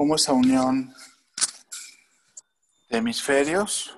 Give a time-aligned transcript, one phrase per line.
[0.00, 0.94] cómo esa unión
[2.88, 3.94] de hemisferios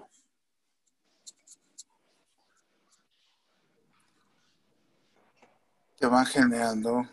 [6.01, 7.09] te van generando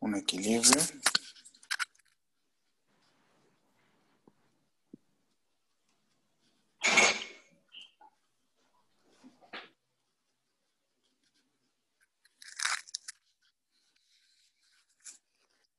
[0.00, 0.78] un equilibrio.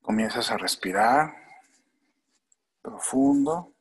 [0.02, 1.43] Comienzas a respirar
[3.04, 3.76] profundo,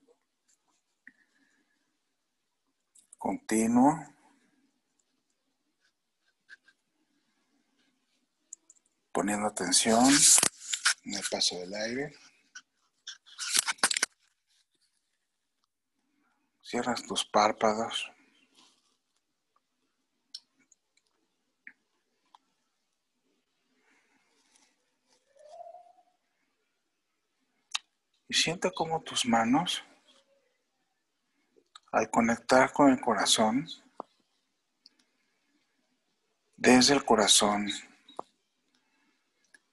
[3.19, 4.07] continuo.
[9.13, 10.05] Poniendo atención
[11.05, 12.15] en el paso del aire.
[16.63, 18.11] Cierras tus párpados.
[28.33, 29.85] Y siente cómo tus manos,
[31.93, 33.69] al conectar con el corazón,
[36.57, 37.69] desde el corazón,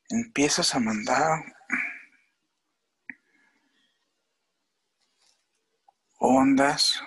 [0.10, 1.56] empiezas a mandar
[6.18, 7.02] ondas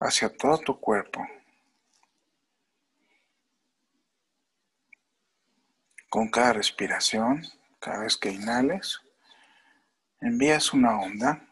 [0.00, 1.24] hacia todo tu cuerpo.
[6.08, 7.42] Con cada respiración,
[7.80, 9.00] cada vez que inhales,
[10.20, 11.46] envías una onda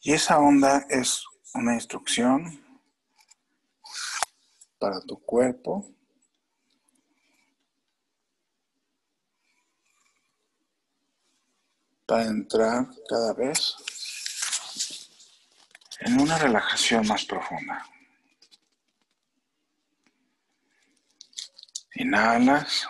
[0.00, 1.24] y esa onda es
[1.54, 2.60] una instrucción
[4.78, 5.94] para tu cuerpo
[12.06, 13.76] para entrar cada vez
[16.00, 17.93] en una relajación más profunda.
[21.96, 22.88] Inhalas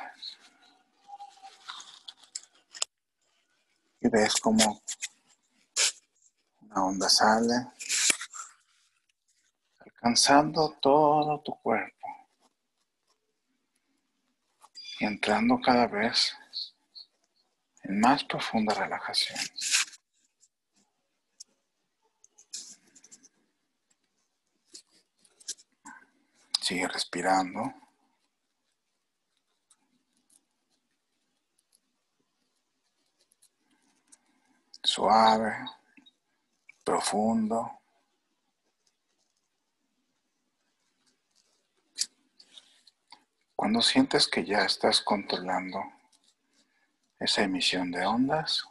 [4.01, 4.83] y ves como
[6.63, 7.67] una onda sale,
[9.79, 12.07] alcanzando todo tu cuerpo
[14.99, 16.35] y entrando cada vez
[17.83, 19.39] en más profunda relajación.
[26.63, 27.84] Sigue respirando.
[34.95, 35.53] Suave,
[36.85, 37.81] profundo.
[43.57, 45.81] Cuando sientes que ya estás controlando
[47.19, 48.63] esa emisión de ondas,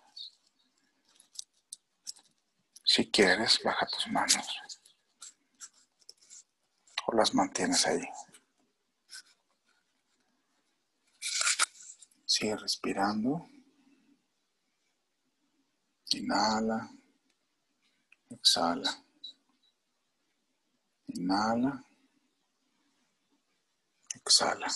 [2.85, 4.47] si quieres, baja tus manos
[7.06, 8.07] o las mantienes ahí.
[12.25, 13.53] Sigue respirando.
[16.16, 16.90] Inhala.
[18.29, 18.91] Exhala.
[21.07, 21.84] Inhala.
[24.16, 24.68] Exhala.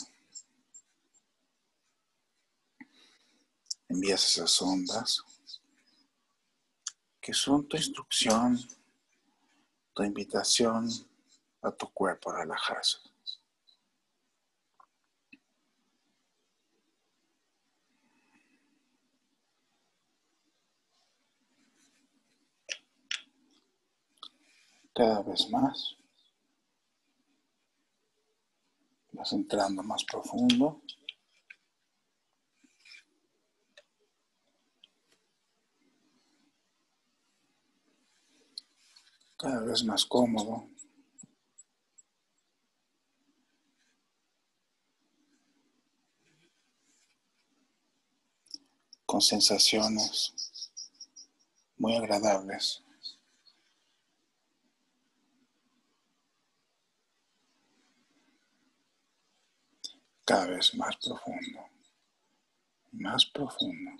[3.89, 5.23] Envías esas ondas
[7.21, 8.57] que son tu instrucción,
[9.93, 10.89] tu invitación
[11.61, 12.99] a tu cuerpo a relajarse.
[24.97, 25.95] Cada vez más.
[29.11, 30.81] Vas entrando más profundo.
[39.37, 40.67] Cada vez más cómodo.
[49.05, 50.33] Con sensaciones
[51.77, 52.86] muy agradables.
[60.27, 61.69] Cada vez más profundo,
[62.91, 63.91] más profundo.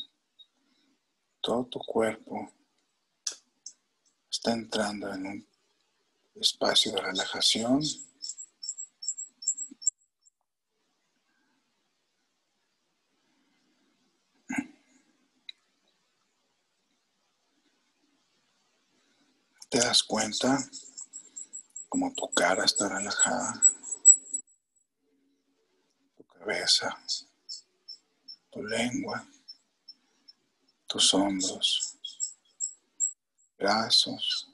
[1.39, 2.51] Todo tu cuerpo
[4.29, 5.47] está entrando en un
[6.35, 7.81] espacio de relajación.
[19.69, 20.57] Te das cuenta
[21.87, 23.76] como tu cara está relajada
[26.47, 26.97] cabeza,
[28.49, 29.27] tu lengua,
[30.87, 31.97] tus hombros,
[33.57, 34.47] brazos,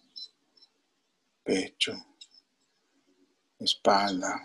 [1.44, 1.94] pecho,
[3.60, 4.44] espalda,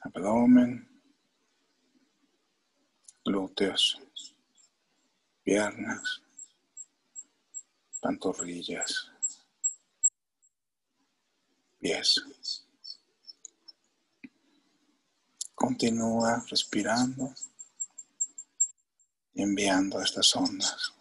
[0.00, 0.86] abdomen,
[3.24, 3.98] glúteos,
[5.42, 6.20] piernas,
[8.02, 9.10] pantorrillas,
[11.80, 12.67] pies.
[15.58, 17.34] Continúa respirando
[19.34, 20.92] y enviando estas ondas.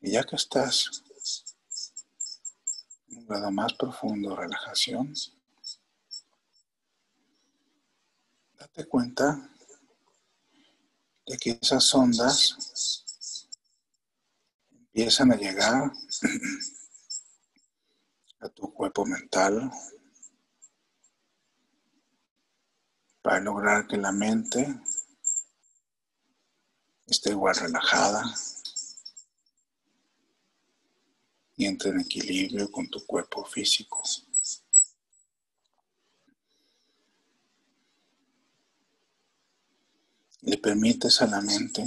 [0.00, 1.04] Y ya que estás
[3.08, 5.12] en un grado más profundo de relajación,
[8.54, 9.46] date cuenta
[11.26, 13.46] de que esas ondas
[14.70, 15.92] empiezan a llegar
[18.40, 19.70] a tu cuerpo mental
[23.28, 24.66] para lograr que la mente
[27.06, 28.24] esté igual relajada
[31.54, 34.02] y entre en equilibrio con tu cuerpo físico.
[40.40, 41.86] Le permites a la mente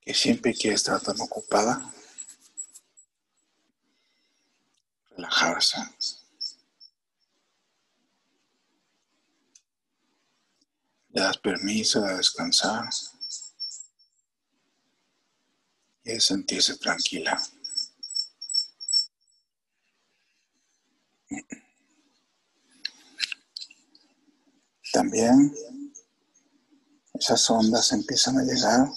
[0.00, 1.94] que siempre quiere estar tan ocupada,
[5.26, 5.76] relajarse.
[11.08, 12.88] Das permiso de descansar
[16.04, 17.40] y de sentirse tranquila.
[24.92, 25.54] También
[27.14, 28.88] esas ondas empiezan a llegar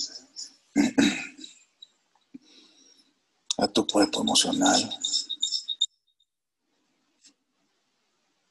[3.58, 5.00] a tu cuerpo emocional,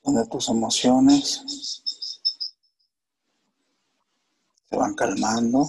[0.08, 1.42] donde tus emociones
[4.70, 5.68] se van calmando.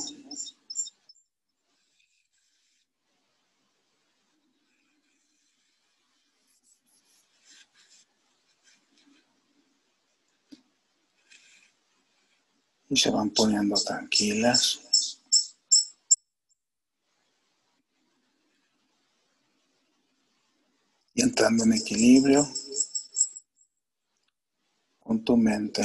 [12.92, 14.80] Y se van poniendo tranquilas.
[21.14, 22.48] Y entrando en equilibrio
[25.30, 25.84] tu mente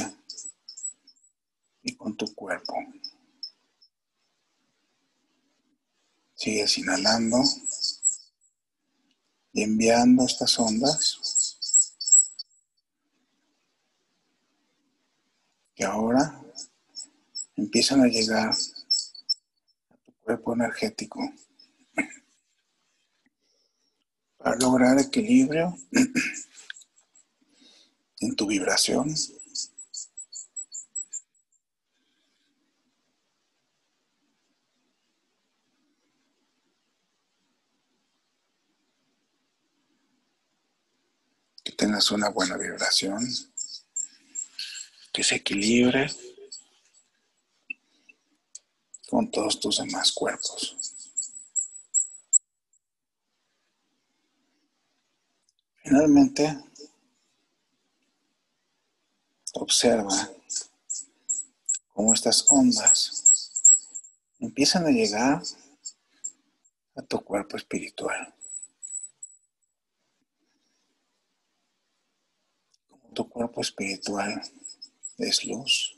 [1.83, 2.73] y con tu cuerpo.
[6.33, 7.43] Sigues inhalando
[9.53, 11.19] y enviando estas ondas
[15.75, 16.41] que ahora
[17.55, 21.19] empiezan a llegar a tu cuerpo energético
[24.37, 25.77] para lograr equilibrio
[28.25, 29.13] en tu vibración.
[41.63, 43.27] Que tengas una buena vibración,
[45.11, 46.07] que se equilibre
[49.09, 50.75] con todos tus demás cuerpos.
[55.83, 56.57] Finalmente,
[59.65, 60.31] observa
[61.87, 62.99] cómo estas ondas
[64.39, 65.41] empiezan a llegar
[66.95, 68.31] a tu cuerpo espiritual.
[72.87, 74.39] Como tu cuerpo espiritual
[75.17, 75.97] es luz,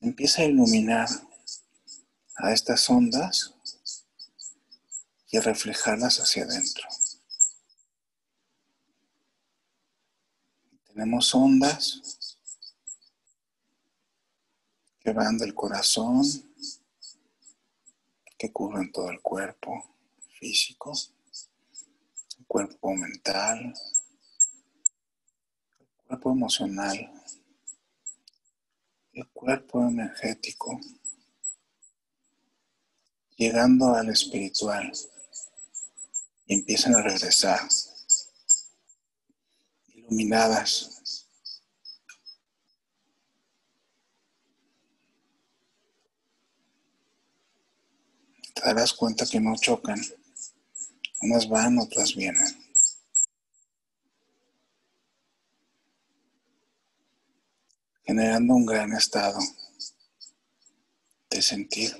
[0.00, 1.08] empieza a iluminar
[2.36, 3.54] a estas ondas
[5.30, 6.88] y a reflejarlas hacia adentro.
[10.92, 12.36] Tenemos ondas
[15.00, 16.22] que van del corazón,
[18.36, 19.96] que cubren todo el cuerpo
[20.38, 20.92] físico,
[22.38, 23.72] el cuerpo mental,
[25.80, 27.24] el cuerpo emocional,
[29.14, 30.78] el cuerpo energético,
[33.36, 34.92] llegando al espiritual
[36.44, 37.66] y empiezan a regresar
[40.12, 41.26] iluminadas.
[48.54, 50.00] Te darás cuenta que no chocan.
[51.22, 52.46] Unas van, otras vienen.
[58.04, 59.38] Generando un gran estado
[61.30, 61.96] de sentir.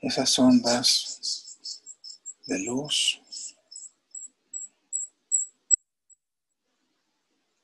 [0.00, 1.58] Esas ondas
[2.46, 3.20] de luz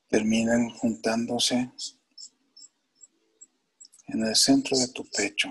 [0.07, 1.71] terminan juntándose
[4.07, 5.49] en el centro de tu pecho,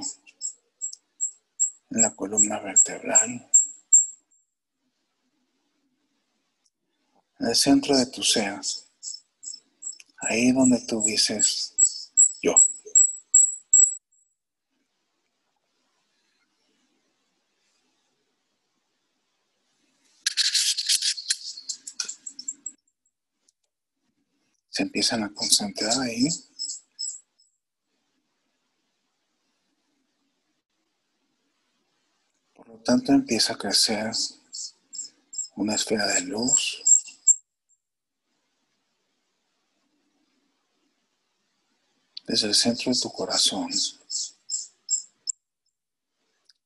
[1.90, 3.50] en la columna vertebral,
[7.38, 8.58] en el centro de tu ser,
[10.18, 12.54] ahí donde tú dices yo.
[24.76, 26.28] Se empiezan a concentrar ahí.
[32.52, 34.12] Por lo tanto empieza a crecer
[35.54, 36.82] una esfera de luz
[42.26, 43.70] desde el centro de tu corazón,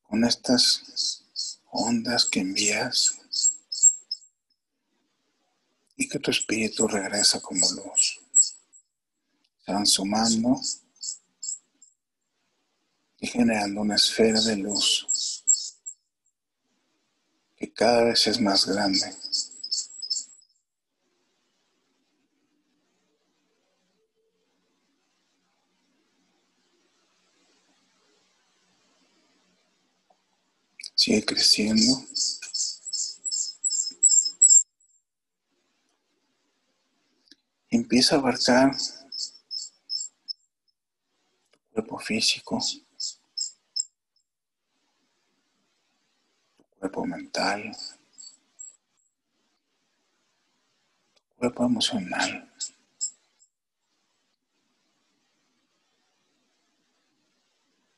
[0.02, 1.22] con estas
[1.70, 3.20] ondas que envías
[6.10, 8.20] que tu espíritu regresa como luz.
[9.64, 10.60] Se van sumando
[13.20, 15.06] y generando una esfera de luz
[17.56, 19.14] que cada vez es más grande.
[30.94, 32.04] Sigue creciendo.
[37.90, 38.70] Empieza a abarcar
[41.50, 42.60] tu cuerpo físico,
[46.56, 47.72] tu cuerpo mental,
[51.16, 52.48] tu cuerpo emocional.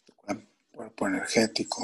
[0.06, 0.14] tu
[0.72, 1.82] cuerpo energético.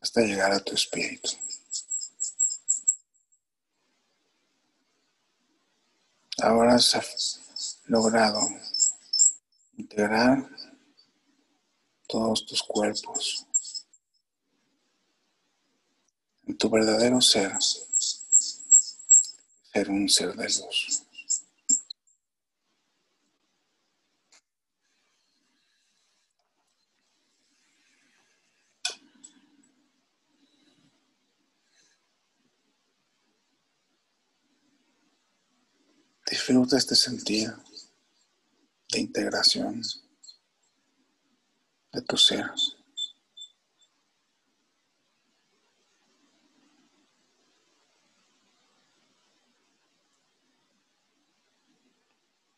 [0.00, 1.30] Hasta llegar a tu espíritu.
[6.38, 8.40] Ahora has logrado
[9.76, 10.48] integrar
[12.06, 13.46] todos tus cuerpos
[16.46, 17.52] en tu verdadero ser,
[19.72, 21.05] ser un ser de luz.
[36.28, 37.56] Disfruta este sentido
[38.88, 39.80] de integración
[41.92, 42.50] de tu ser.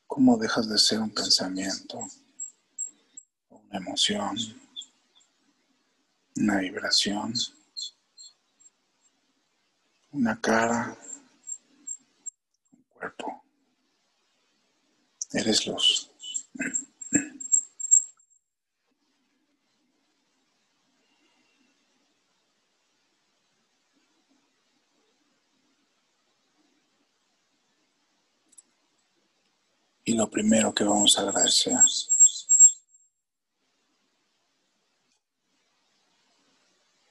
[0.07, 1.99] ¿Cómo dejas de ser un pensamiento,
[3.51, 4.35] una emoción,
[6.37, 7.35] una vibración,
[10.11, 10.99] una cara,
[12.73, 13.38] un cuerpo?
[15.33, 16.11] Eres luz.
[30.05, 31.77] Y lo primero que vamos a agradecer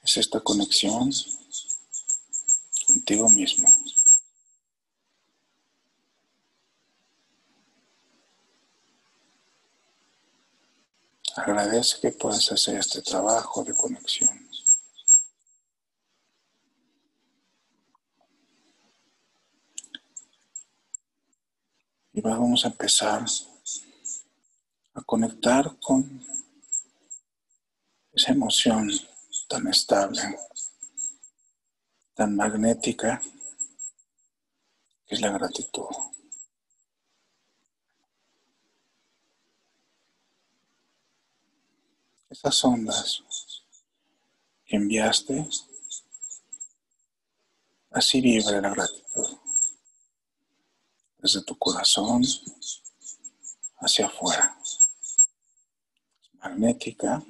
[0.02, 1.12] es esta conexión
[2.88, 3.72] contigo mismo.
[11.48, 14.50] Agradece que puedas hacer este trabajo de conexión.
[22.12, 23.24] Y vamos a empezar
[24.92, 26.22] a conectar con
[28.12, 28.90] esa emoción
[29.48, 30.20] tan estable,
[32.12, 33.22] tan magnética,
[35.06, 36.17] que es la gratitud.
[42.30, 43.22] Esas ondas
[44.66, 45.48] que enviaste,
[47.90, 49.38] así vibra la gratitud.
[51.18, 52.22] Desde tu corazón
[53.78, 54.56] hacia afuera.
[56.22, 57.22] Es magnética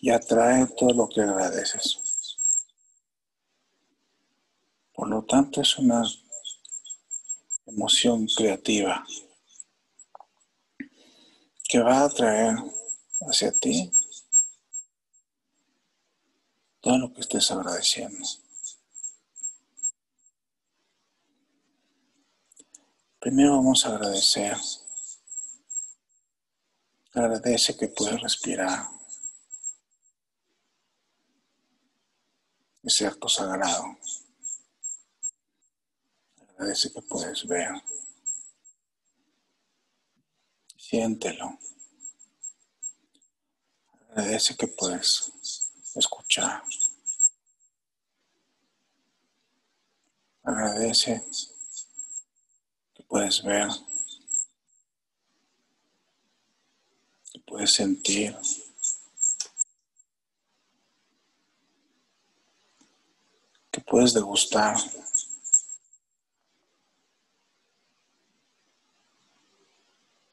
[0.00, 1.98] y atrae todo lo que agradeces.
[4.92, 6.02] Por lo tanto, es una
[7.66, 9.04] emoción creativa
[11.68, 12.54] que va a atraer
[13.20, 13.92] hacia ti
[16.80, 18.24] todo lo que estés agradeciendo.
[23.18, 24.56] Primero vamos a agradecer.
[27.12, 28.86] Agradece que puedes respirar.
[32.84, 33.98] Es cierto sagrado.
[36.50, 37.70] Agradece que puedes ver.
[40.76, 41.58] Siéntelo.
[44.16, 45.30] Agradece que puedes
[45.94, 46.64] escuchar.
[50.42, 51.22] Agradece
[52.94, 53.68] que puedes ver,
[57.30, 58.34] que puedes sentir.
[63.70, 64.76] que puedes degustar.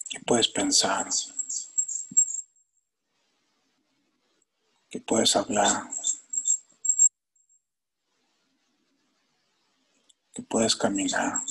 [0.08, 1.10] que puedes pensar.
[4.94, 5.90] Que puedes hablar.
[10.32, 11.44] que puedes caminar,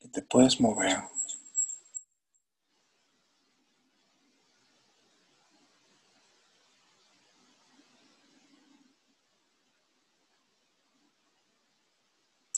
[0.00, 1.02] que te puedes mover.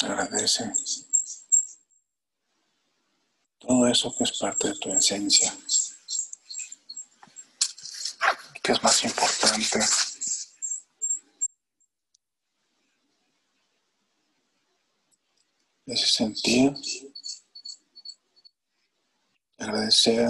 [0.01, 0.73] Agradece
[3.59, 5.51] todo eso que es parte de tu esencia,
[8.69, 9.79] que es más importante.
[15.87, 16.75] ese sentir,
[19.57, 20.29] agradecer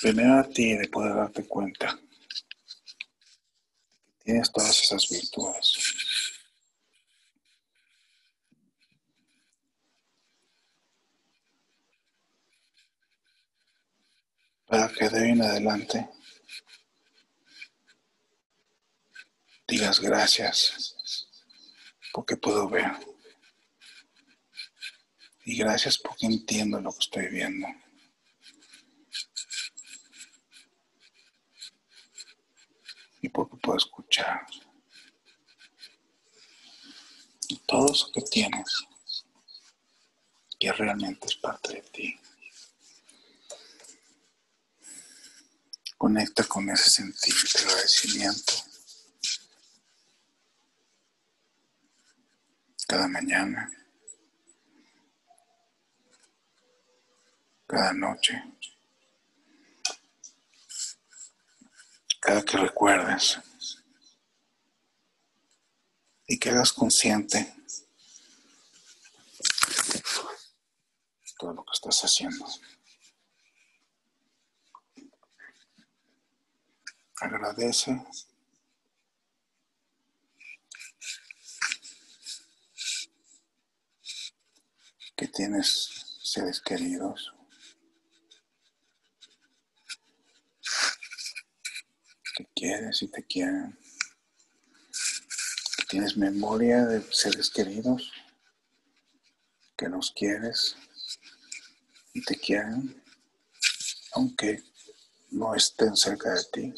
[0.00, 2.00] primero a ti de poder darte cuenta
[4.16, 5.76] que tienes todas esas virtudes.
[14.64, 16.08] Para que de hoy en adelante
[19.66, 20.96] digas gracias
[22.12, 22.92] porque puedo ver.
[25.44, 27.66] Y gracias porque entiendo lo que estoy viendo.
[33.20, 34.46] Y porque puedo escuchar.
[37.66, 38.86] Todo eso que tienes,
[40.58, 42.20] que realmente es parte de ti.
[46.04, 48.52] Conecta con ese sentido de agradecimiento.
[52.86, 53.70] cada mañana,
[57.66, 58.34] cada noche,
[62.20, 63.38] cada que recuerdes
[66.26, 67.50] y que hagas consciente
[71.38, 72.46] todo lo que estás haciendo.
[77.24, 78.04] Agradece
[85.16, 87.32] que tienes seres queridos.
[92.36, 93.78] Que quieres y te quieren.
[95.78, 98.12] Que tienes memoria de seres queridos.
[99.78, 100.76] Que los quieres
[102.12, 103.02] y te quieren.
[104.12, 104.62] Aunque
[105.30, 106.74] no estén cerca de ti.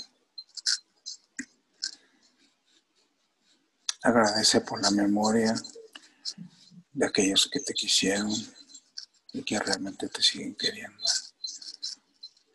[4.06, 5.52] Agradece por la memoria
[6.92, 8.30] de aquellos que te quisieron
[9.32, 11.02] y que realmente te siguen queriendo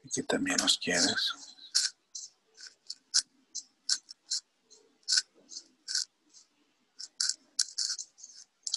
[0.06, 1.34] y que también los quieres.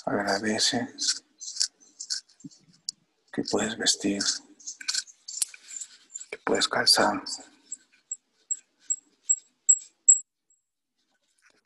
[0.04, 0.88] Agradece
[3.32, 4.20] que puedes vestir,
[6.28, 7.22] que puedes calzar,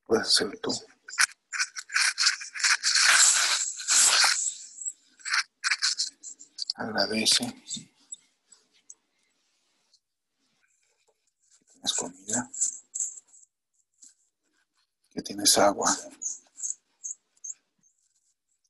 [0.07, 0.71] puedes ser tú.
[6.89, 7.45] Agradece
[11.71, 12.51] tienes comida,
[15.11, 15.95] que tienes agua,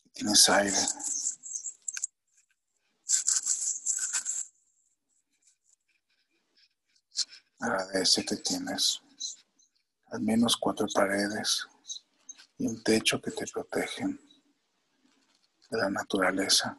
[0.02, 0.76] que tienes aire.
[7.61, 9.00] Agradece que tienes
[10.07, 11.68] al menos cuatro paredes
[12.59, 14.20] y un techo que te protegen
[15.70, 16.76] de la naturaleza.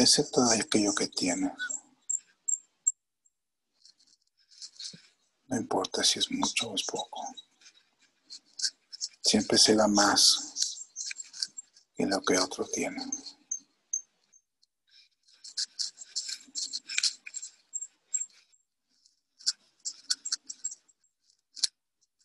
[0.00, 1.52] Agradece todo aquello que tienes.
[5.48, 7.20] No importa si es mucho o es poco.
[9.20, 10.88] Siempre será más
[11.94, 13.04] que lo que otro tiene.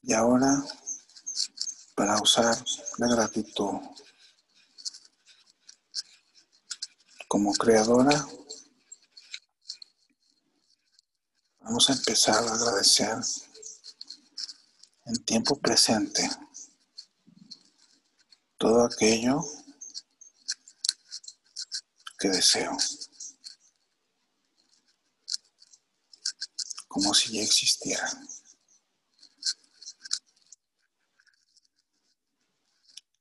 [0.04, 0.64] Y ahora,
[1.94, 2.56] para usar
[3.00, 3.82] la gratitud
[7.36, 8.26] como creadora,
[11.60, 13.14] vamos a empezar a agradecer
[15.08, 16.30] en tiempo presente
[18.58, 19.44] todo aquello
[22.18, 22.72] que deseo,
[26.88, 28.10] como si ya existiera.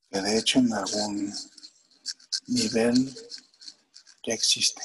[0.08, 1.34] Que de hecho en algún
[2.46, 3.12] nivel
[4.26, 4.82] ya existe.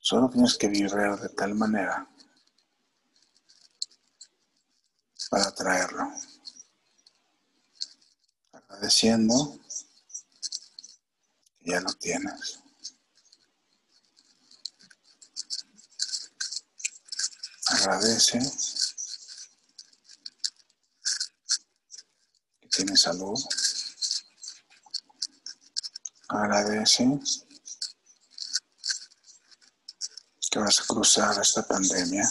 [0.00, 2.08] Solo tienes que vibrar de tal manera
[5.30, 6.12] para traerlo
[8.52, 9.60] agradeciendo
[11.60, 12.58] que ya lo tienes.
[17.66, 18.40] Agradece
[22.60, 23.38] que tienes salud.
[26.34, 27.04] Agradece
[30.50, 32.26] que vas a cruzar esta pandemia.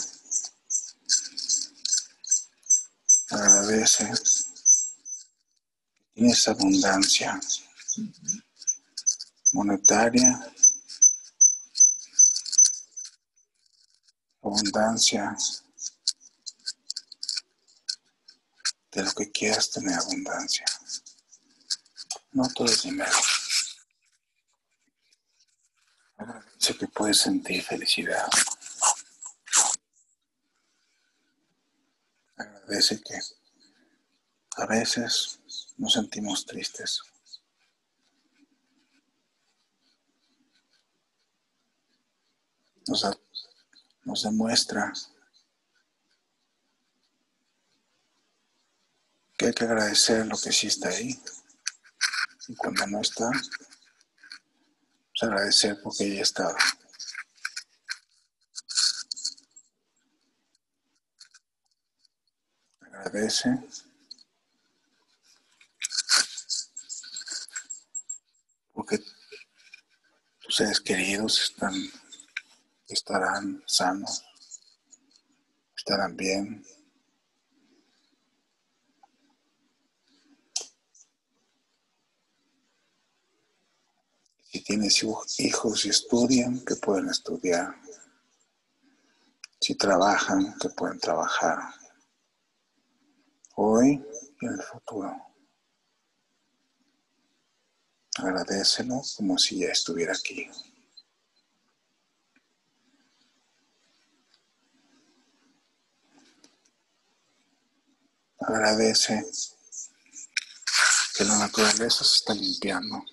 [3.30, 4.12] Agradece
[6.14, 7.40] tienes abundancia
[9.52, 10.52] monetaria,
[14.42, 15.36] abundancia
[18.92, 20.64] de lo que quieras tener abundancia.
[22.32, 23.18] No todo es dinero.
[26.16, 28.28] Agradece que puedes sentir felicidad.
[32.36, 33.18] Agradece que
[34.56, 35.40] a veces
[35.78, 37.00] nos sentimos tristes.
[42.86, 43.04] Nos,
[44.04, 44.92] nos demuestra
[49.36, 51.20] que hay que agradecer lo que sí está ahí.
[52.46, 56.56] Y cuando no está, pues agradecer porque ya estaba.
[68.72, 68.98] Porque
[70.40, 71.74] tus seres queridos están,
[72.88, 74.24] estarán sanos,
[75.76, 76.64] estarán bien.
[84.50, 85.02] Si tienes
[85.38, 87.74] hijos y estudian, que pueden estudiar.
[89.60, 91.81] Si trabajan, que pueden trabajar.
[93.64, 94.04] Hoy
[94.40, 95.14] y el futuro.
[98.16, 100.50] Agradecelo como si ya estuviera aquí.
[108.40, 109.24] Agradece
[111.16, 113.04] que la naturaleza se está limpiando.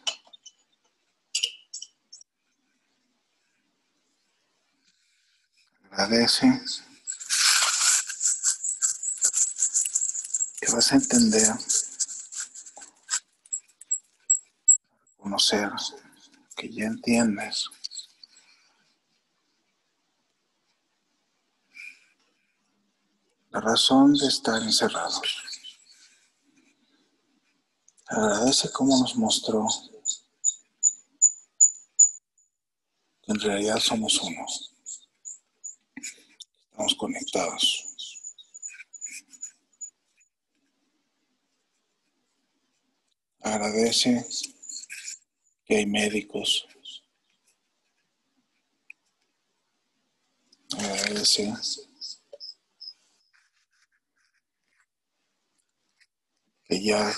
[5.91, 6.59] Agradece
[10.69, 11.47] que vas a entender
[15.17, 15.71] conocer,
[16.55, 17.65] que ya entiendes.
[23.49, 25.21] La razón de estar encerrados.
[28.07, 29.67] Agradece cómo nos mostró
[33.23, 34.45] que en realidad somos uno.
[36.71, 37.88] Estamos conectados.
[43.49, 44.23] Agradece
[45.65, 46.67] que hay médicos.
[50.77, 51.51] Agradece.
[56.65, 57.11] Que ya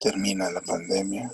[0.00, 1.30] termina la pandemia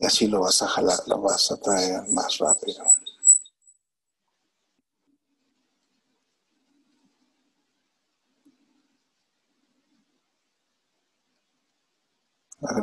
[0.00, 2.84] y así lo vas a jalar, lo vas a traer más rápido.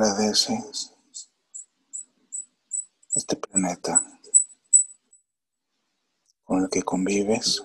[0.01, 0.57] Agradece
[3.13, 4.01] este planeta
[6.43, 7.63] con el que convives,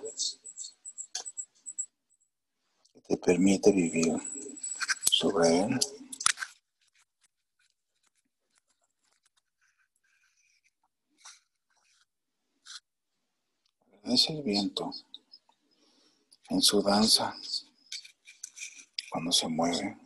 [2.92, 4.12] que te permite vivir
[5.10, 5.80] sobre él.
[13.94, 14.92] Agradece el viento
[16.50, 17.34] en su danza
[19.10, 20.05] cuando se mueve.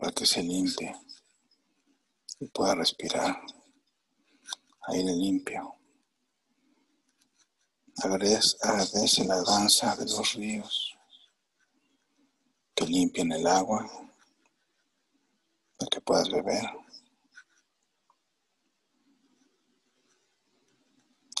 [0.00, 0.96] Para que se limpie
[2.40, 3.38] y pueda respirar
[4.88, 5.76] aire limpio.
[8.02, 10.96] Agradece, agradece la danza de los ríos
[12.74, 13.86] que limpian el agua
[15.76, 16.64] para que puedas beber.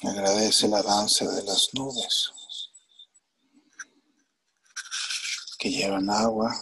[0.02, 2.30] Agradece la danza de las nubes
[5.58, 6.54] que llevan agua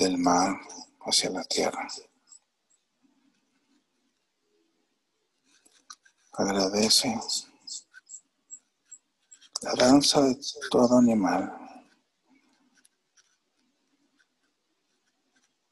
[0.00, 0.58] del mar
[1.00, 1.86] hacia la tierra.
[6.32, 7.14] Agradece
[9.60, 11.54] la danza de todo animal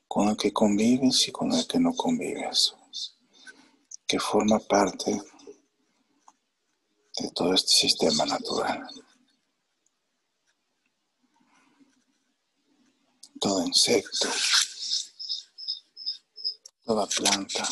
[0.06, 2.74] con el que convives y con el que no convives,
[4.06, 5.22] que forma parte
[7.18, 8.86] de todo este sistema natural.
[13.40, 14.28] Todo insecto,
[16.84, 17.68] toda planta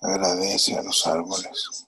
[0.00, 1.86] agradece a los árboles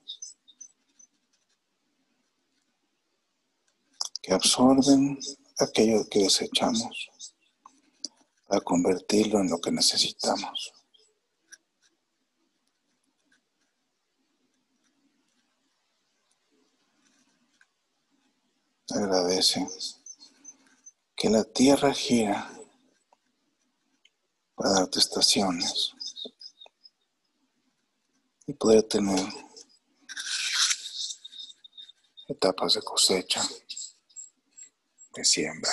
[4.20, 5.18] que absorben
[5.58, 7.10] aquello que desechamos
[8.48, 10.72] para convertirlo en lo que necesitamos.
[18.90, 19.66] Agradece
[21.22, 22.50] que la tierra gira
[24.56, 25.92] para darte estaciones
[28.44, 29.24] y poder tener
[32.26, 33.40] etapas de cosecha,
[35.14, 35.70] de siembra.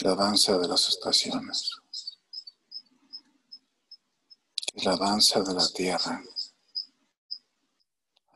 [0.00, 1.70] La danza de las estaciones.
[4.82, 6.22] La danza de la tierra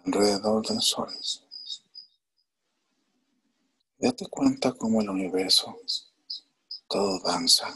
[0.04, 1.09] alrededor del sol.
[3.98, 5.74] Date cuenta cómo el universo
[6.87, 7.74] todo danza.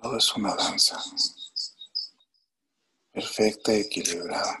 [0.00, 1.02] Todo es una danza
[3.10, 4.60] perfecta y equilibrada.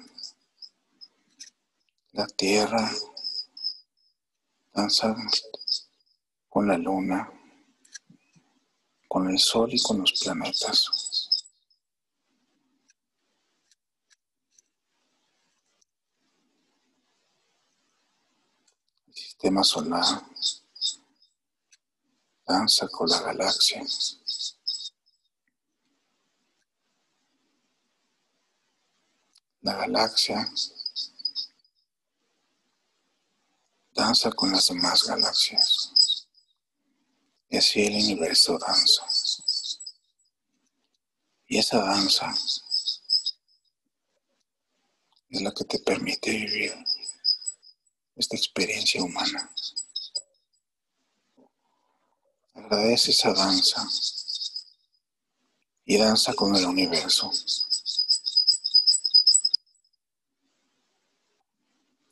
[2.12, 2.90] La tierra
[4.72, 5.14] danza
[6.48, 7.30] con la luna,
[9.14, 10.90] con el sol y con los planetas.
[19.12, 20.20] sistema solar
[22.44, 23.84] danza con la galaxia.
[29.60, 30.52] La galaxia
[33.94, 36.03] danza con las demás galaxias.
[37.54, 39.06] Y así el universo danza.
[41.46, 42.34] Y esa danza
[45.30, 46.74] es la que te permite vivir
[48.16, 49.54] esta experiencia humana.
[52.54, 53.88] Agradece esa danza
[55.84, 57.30] y danza con el universo.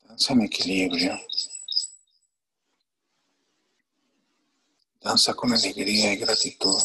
[0.05, 1.18] Danza en equilibrio.
[5.04, 6.80] Danza con alegría y gratitud.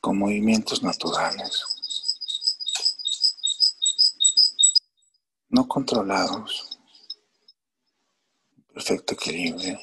[0.00, 1.76] Con movimientos naturales.
[5.56, 6.78] no controlados,
[8.74, 9.78] perfecto equilibrio.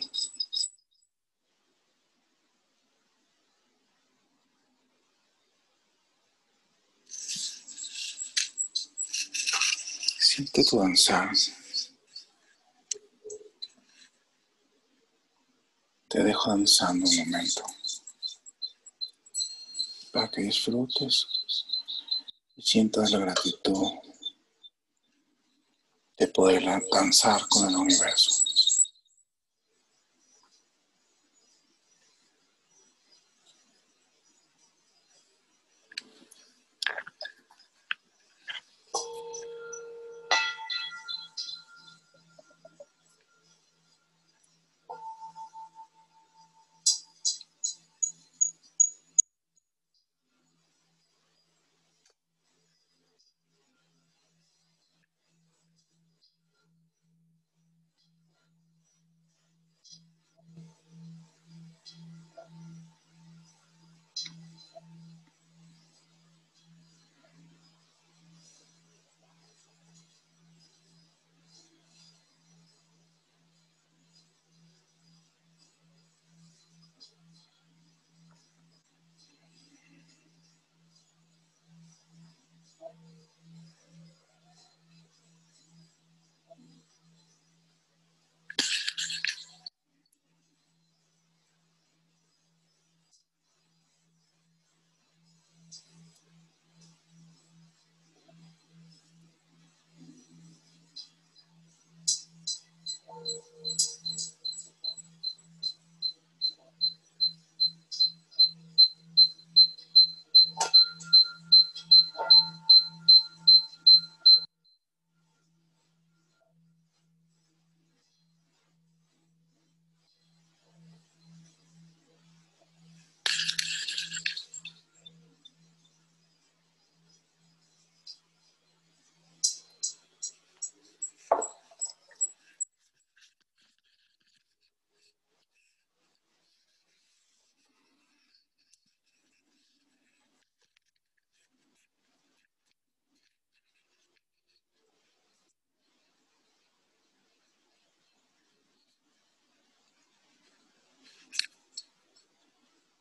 [10.54, 11.32] Siente tu danzar.
[16.08, 17.64] Te dejo danzando un momento
[20.12, 21.26] para que disfrutes
[22.56, 23.94] y sientas la gratitud
[26.18, 28.43] de poder danzar con el universo.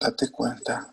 [0.02, 0.92] Date cuenta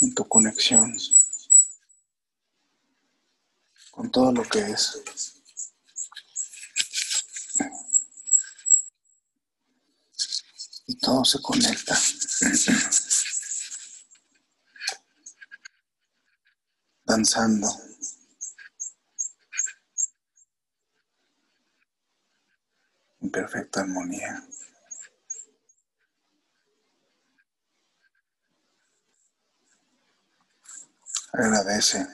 [0.00, 0.96] en tu conexión
[3.90, 5.02] con todo lo que es.
[10.86, 11.98] Y todo se conecta.
[17.02, 17.68] Danzando.
[23.20, 24.46] En perfecta armonía.
[31.32, 32.06] Agradece.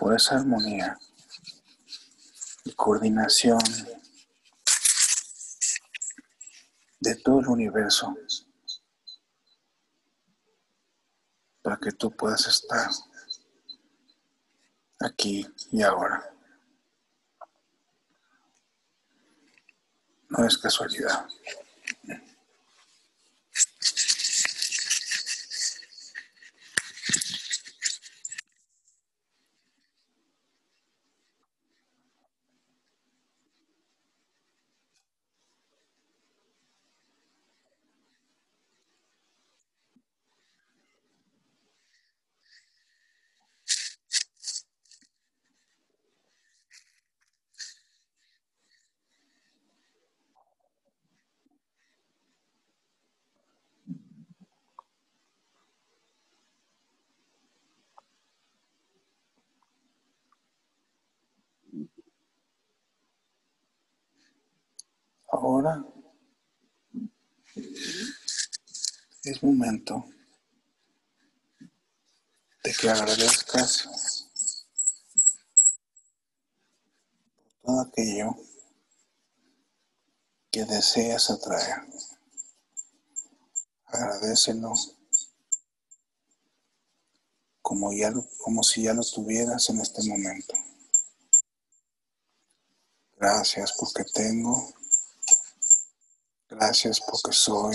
[0.00, 0.98] por esa armonía
[2.64, 3.60] y coordinación
[7.00, 8.16] de todo el universo
[11.60, 12.90] para que tú puedas estar
[15.00, 16.39] aquí y ahora.
[20.30, 21.26] No es casualidad.
[65.42, 65.82] Ahora
[69.24, 70.04] es momento
[72.62, 73.88] de que agradezcas
[77.62, 78.36] todo aquello
[80.50, 81.88] que deseas atraer.
[83.86, 84.74] Agradecelo
[87.62, 90.54] como, ya como si ya lo tuvieras en este momento.
[93.16, 94.79] Gracias porque tengo
[96.60, 97.74] Gracias porque soy.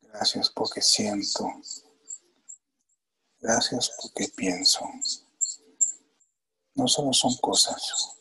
[0.00, 1.46] Gracias porque siento.
[3.40, 4.88] Gracias porque pienso.
[6.74, 8.16] No solo son cosas.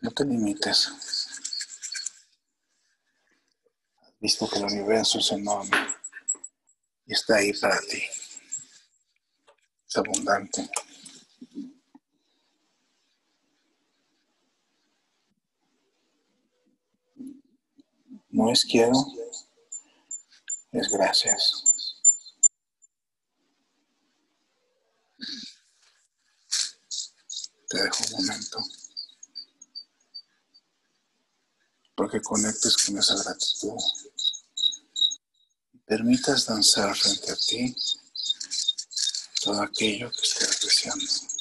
[0.00, 0.88] No te limites.
[4.00, 5.76] Has visto que el universo es enorme
[7.04, 8.02] y está ahí para ti.
[9.86, 10.70] Es abundante.
[18.36, 18.92] No es quiero,
[20.70, 21.54] es gracias.
[27.66, 28.58] Te dejo un momento
[31.94, 33.78] porque conectes con esa gratitud
[35.86, 37.74] permitas danzar frente a ti
[39.40, 41.35] todo aquello que estés deseando.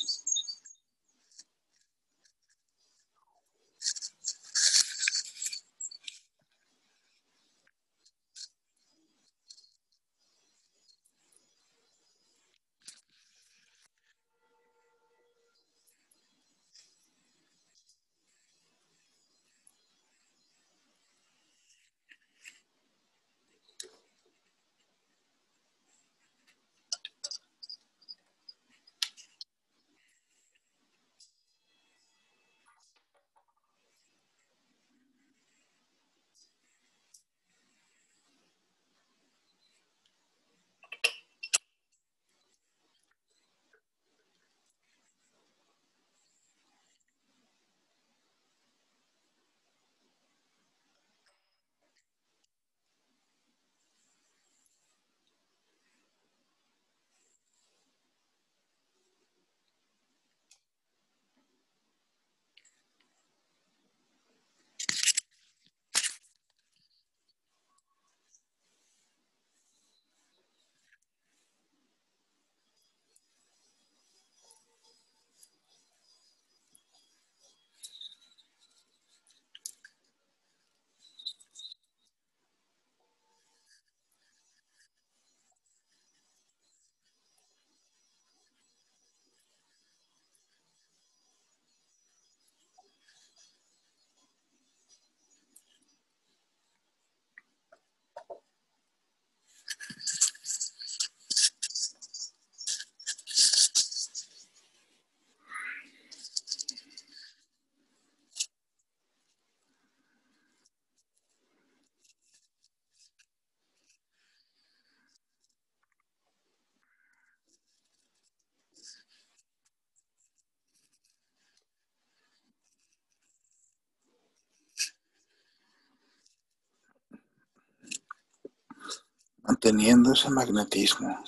[129.54, 131.24] Teniendo ese magnetismo,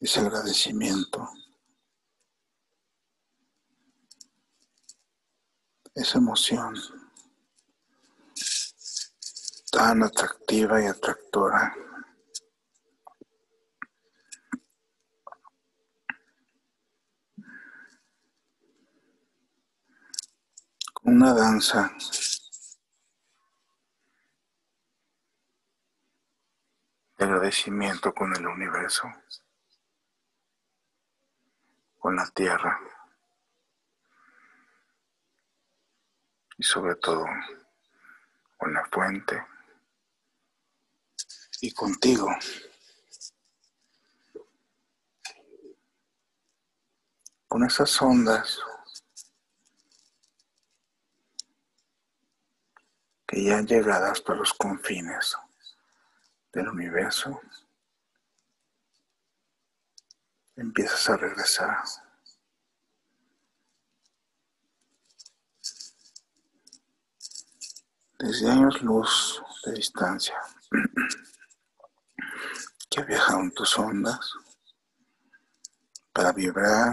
[0.00, 1.28] ese agradecimiento,
[5.94, 6.74] esa emoción
[9.70, 11.74] tan atractiva y atractora.
[21.02, 21.90] Una danza
[27.28, 29.12] agradecimiento con el universo,
[31.98, 32.80] con la tierra
[36.56, 37.26] y sobre todo
[38.56, 39.46] con la fuente
[41.60, 42.28] y contigo.
[47.46, 48.58] Con esas ondas
[53.26, 55.36] que ya han llegado hasta los confines
[56.58, 57.40] del universo,
[60.56, 61.78] empiezas a regresar.
[68.18, 70.34] Desde años luz de distancia
[72.90, 74.32] que en tus ondas
[76.12, 76.92] para vibrar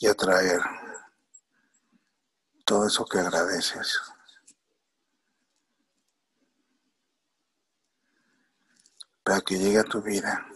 [0.00, 0.60] y atraer
[2.66, 4.13] todo eso que agradeces.
[9.24, 10.46] Para que llegue a tu vida.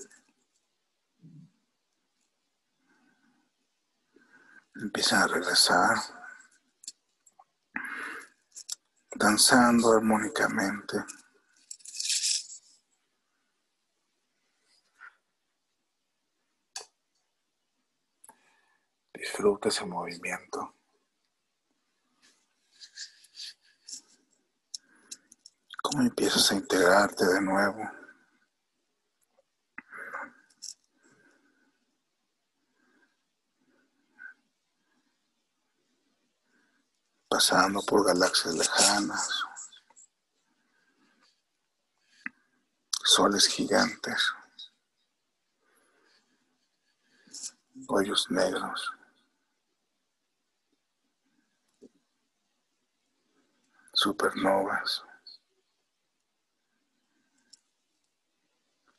[4.77, 5.97] Empiezan a regresar,
[9.17, 11.05] danzando armónicamente.
[19.15, 20.75] Disfruta ese movimiento.
[25.83, 27.98] Cómo empiezas a integrarte de nuevo.
[37.39, 39.45] Pasando por galaxias lejanas,
[43.05, 44.35] soles gigantes,
[47.87, 48.93] hoyos negros,
[53.93, 55.05] supernovas,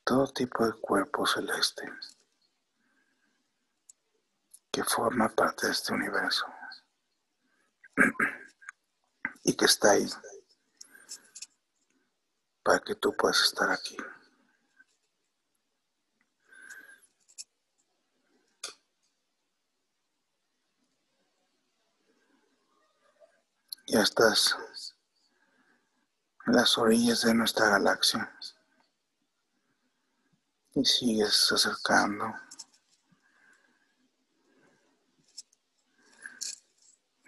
[0.05, 1.91] todo tipo de cuerpo celeste
[4.71, 6.45] que forma parte de este universo
[9.49, 9.95] y que está
[12.61, 13.97] para que tú puedas estar aquí.
[23.87, 24.55] Ya estás
[26.45, 28.31] en las orillas de nuestra galaxia
[30.75, 32.35] y sigues acercando.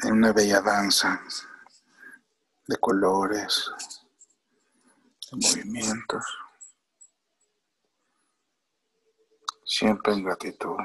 [0.04, 1.22] en una bella danza
[2.72, 3.70] de colores,
[5.30, 6.24] de movimientos,
[9.66, 10.78] siempre en gratitud,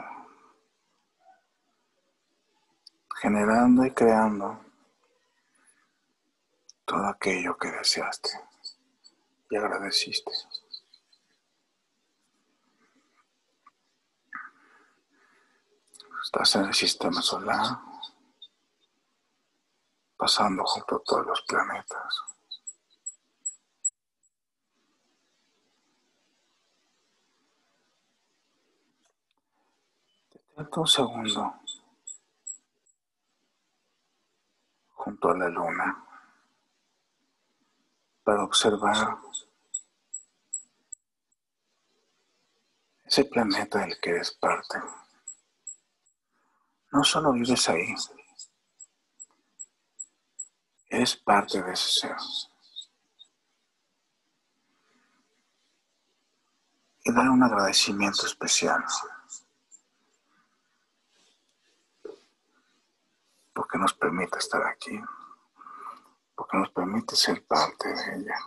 [3.20, 4.61] generando y creando
[6.84, 8.30] todo aquello que deseaste
[9.49, 10.32] y agradeciste.
[16.24, 17.95] Estás en el sistema solar
[20.17, 22.23] pasando junto a todos los planetas.
[30.57, 31.55] Un segundo
[34.95, 36.05] junto a la luna
[38.25, 39.19] para observar
[43.05, 44.79] ese planeta del que eres parte.
[46.91, 47.95] No solo vives ahí,
[50.97, 52.16] Eres parte de ese ser.
[57.05, 58.82] Y dar un agradecimiento especial.
[63.53, 64.99] Porque nos permite estar aquí.
[66.34, 68.38] Porque nos permite ser parte de ella.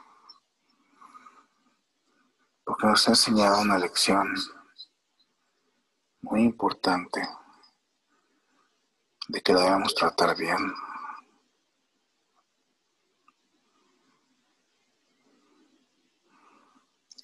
[2.64, 4.34] Porque nos ha enseñado una lección
[6.22, 7.22] muy importante
[9.28, 10.74] de que debemos tratar bien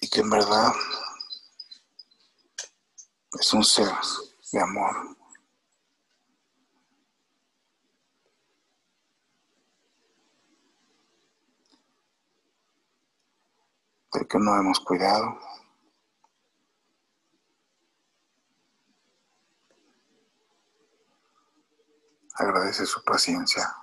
[0.06, 0.72] y que en verdad
[3.40, 3.90] es un ser
[4.52, 5.16] de amor.
[14.12, 15.38] del que no hemos cuidado.
[22.34, 23.76] Agradece su paciencia.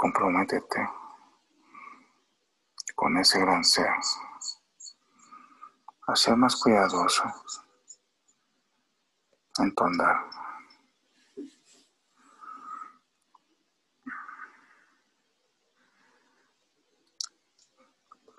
[0.00, 0.88] Comprométete
[2.94, 3.90] con ese gran ser
[6.06, 7.22] a ser más cuidadoso
[9.58, 10.16] en tu andar.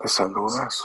[0.00, 0.84] Te saludas.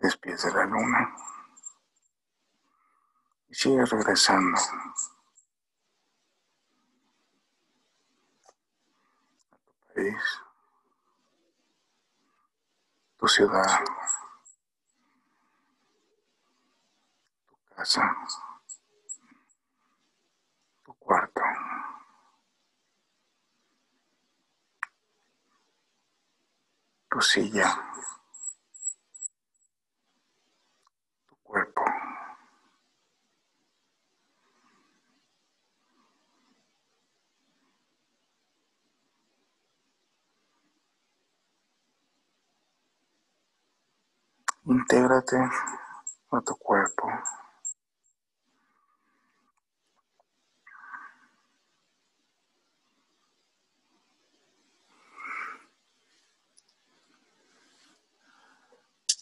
[0.00, 1.16] despides de la luna
[3.48, 4.82] y sigues regresando a
[13.18, 13.84] tu ciudad,
[17.58, 18.02] tu casa,
[20.84, 21.42] tu cuarto.
[27.10, 27.76] tu silla.
[31.42, 31.84] cuerpo.
[44.64, 45.36] Intégrate
[46.30, 47.08] a tu cuerpo.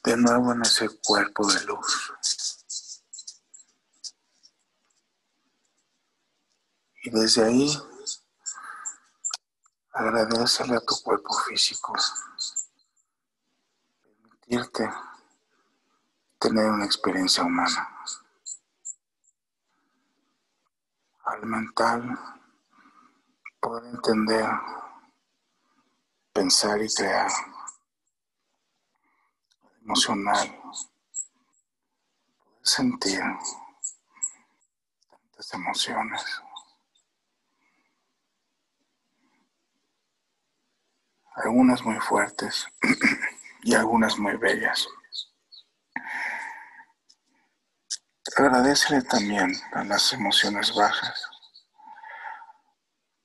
[0.02, 2.12] de nuevo en ese cuerpo de luz.
[7.02, 7.78] Y desde ahí,
[9.92, 11.94] agradecele a tu cuerpo físico.
[14.02, 14.90] Permitirte
[16.40, 17.86] tener una experiencia humana.
[21.24, 22.18] Al mental,
[23.60, 24.48] poder entender,
[26.32, 27.30] pensar y crear
[29.82, 33.20] emocional, poder sentir
[35.10, 36.24] tantas emociones.
[41.34, 42.66] Algunas muy fuertes
[43.62, 44.88] y algunas muy bellas.
[48.40, 51.28] Agradecele también a las emociones bajas,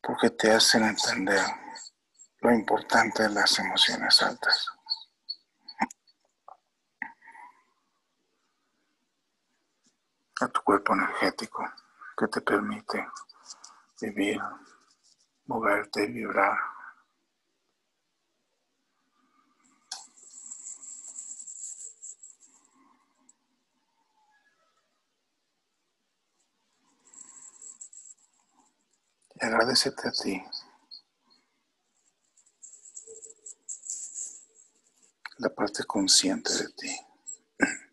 [0.02, 1.40] porque te hacen entender
[2.42, 4.68] lo importante de las emociones altas.
[10.42, 11.64] a tu cuerpo energético
[12.18, 13.08] que te permite
[14.02, 14.42] vivir,
[15.46, 16.75] moverte vibrar.
[29.36, 30.44] Y agradecete a ti.
[35.38, 36.96] La parte consciente de ti.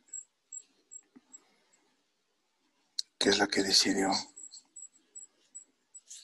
[3.19, 4.11] que es la que decidió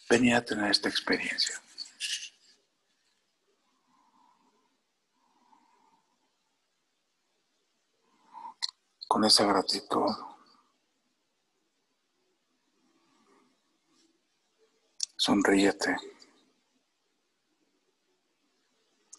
[0.08, 1.60] venir a tener esta experiencia.
[9.06, 10.10] Con esa gratitud,
[15.18, 15.94] sonríete,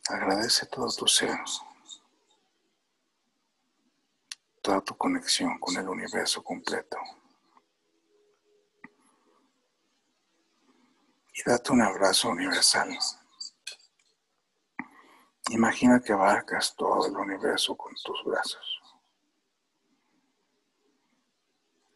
[0.08, 1.38] agradece todo tu ser,
[4.64, 6.98] toda tu conexión con el universo completo.
[11.40, 12.98] y date un abrazo universal.
[15.50, 18.82] Imagina que abarcas todo el universo con tus brazos.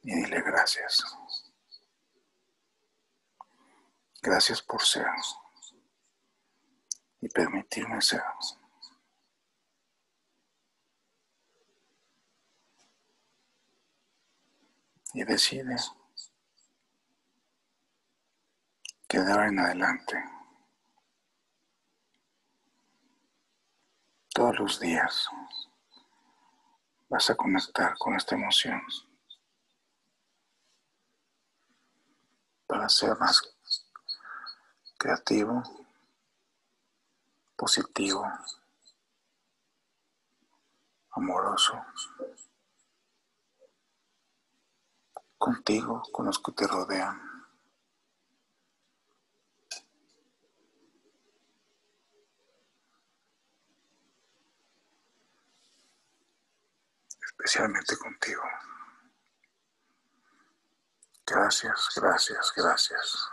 [0.02, 1.04] Y dile gracias.
[4.26, 5.06] Gracias por ser
[7.20, 8.24] y permitirme ser.
[15.14, 15.76] Y decide
[19.10, 20.24] que de ahora en adelante,
[24.34, 25.28] todos los días,
[27.10, 28.82] vas a conectar con esta emoción
[32.66, 33.53] para ser más
[35.04, 35.62] creativo,
[37.58, 38.26] positivo,
[41.12, 41.74] amoroso,
[45.38, 47.22] contigo, con los que te rodean.
[57.26, 58.44] especialmente contigo.
[61.26, 63.33] Gracias, gracias, gracias.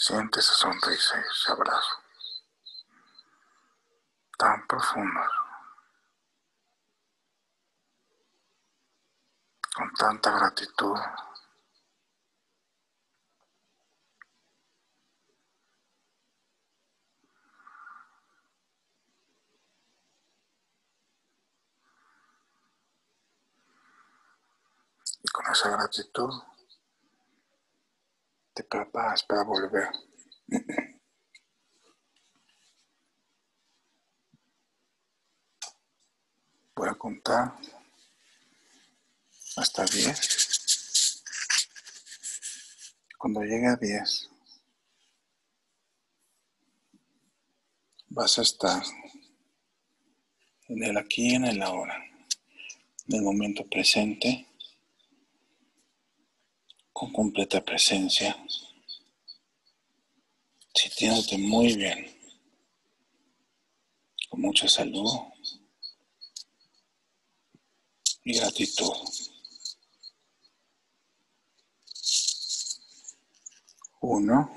[0.00, 2.02] Siente esa sonrisa, ese abrazo
[4.38, 5.20] tan profundo,
[9.74, 10.96] con tanta gratitud.
[25.20, 26.57] Y con esa gratitud
[28.58, 29.88] te preparas para volver.
[36.74, 37.54] Voy a contar
[39.56, 41.22] hasta 10.
[43.16, 44.28] Cuando llegue a 10,
[48.08, 48.82] vas a estar
[50.66, 51.96] en el aquí y en el ahora,
[53.06, 54.48] en el momento presente,
[56.98, 58.36] con completa presencia,
[60.74, 61.98] sintiéndote muy bien,
[64.28, 65.08] con mucha salud.
[68.24, 68.92] Y gratitud.
[74.00, 74.50] Uno,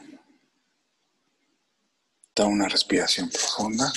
[2.35, 3.93] da una respiración profunda.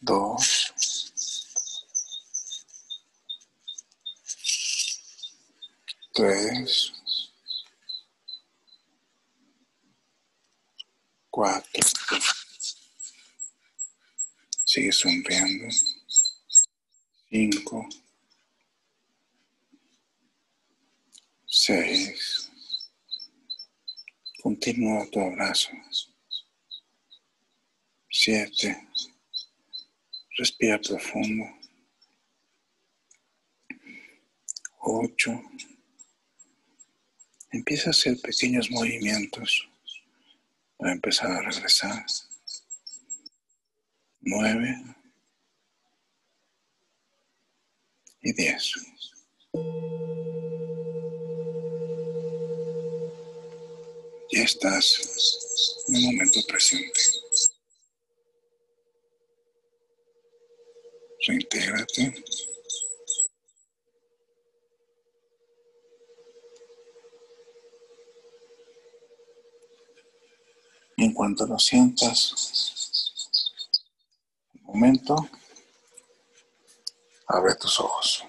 [0.00, 0.57] Dos,
[6.18, 6.92] tres,
[11.30, 11.80] cuatro.
[14.64, 15.68] Sigue sonriendo.
[17.30, 17.88] Cinco,
[21.46, 22.50] seis.
[24.42, 25.70] Continúa tu abrazo.
[28.10, 28.88] Siete.
[30.36, 31.44] Respira profundo.
[34.80, 35.40] Ocho.
[37.50, 39.68] Empieza a hacer pequeños movimientos
[40.76, 42.04] para empezar a regresar.
[44.20, 44.76] Nueve.
[48.20, 48.72] Y diez.
[54.30, 57.00] Ya estás en el momento presente.
[61.26, 62.24] Reintégrate.
[71.00, 72.34] En cuanto lo sientas,
[74.52, 75.28] un momento,
[77.28, 78.24] abre tus ojos.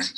[0.00, 0.14] Un